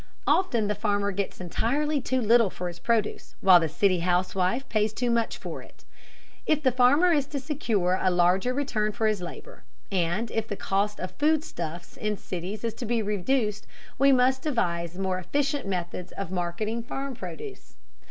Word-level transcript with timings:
Often 0.25 0.67
the 0.67 0.73
farmer 0.73 1.11
gets 1.11 1.39
entirely 1.39 2.01
too 2.01 2.19
little 2.21 2.49
for 2.49 2.67
his 2.67 2.79
produce, 2.79 3.35
while 3.39 3.59
the 3.59 3.69
city 3.69 3.99
housewife 3.99 4.67
pays 4.67 4.93
too 4.93 5.11
much 5.11 5.37
for 5.37 5.61
it. 5.61 5.85
If 6.47 6.63
the 6.63 6.71
farmer 6.71 7.11
is 7.13 7.27
to 7.27 7.39
secure 7.39 7.99
a 8.01 8.09
larger 8.09 8.51
return 8.51 8.93
for 8.93 9.05
his 9.05 9.21
labor, 9.21 9.63
and 9.91 10.31
if 10.31 10.47
the 10.47 10.55
cost 10.55 10.99
of 10.99 11.11
foodstuffs 11.11 11.97
in 11.97 12.17
cities 12.17 12.63
is 12.63 12.73
to 12.73 12.85
be 12.87 13.03
reduced, 13.03 13.67
we 13.99 14.11
must 14.11 14.41
devise 14.41 14.97
more 14.97 15.19
efficient 15.19 15.67
methods 15.67 16.13
of 16.13 16.31
marketing 16.31 16.81
farm 16.81 17.13
produce. 17.15 17.75